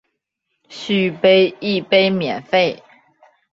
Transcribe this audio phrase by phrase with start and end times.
[0.67, 2.81] 续杯一杯免费